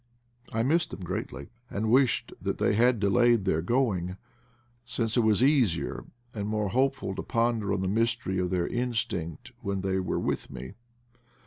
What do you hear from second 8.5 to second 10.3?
instinct when they were